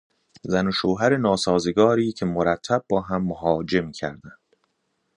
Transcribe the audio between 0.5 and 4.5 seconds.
و شوهر ناسازگاری که مرتب با هم محاجه میکردند